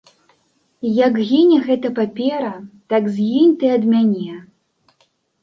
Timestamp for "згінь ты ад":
3.19-3.83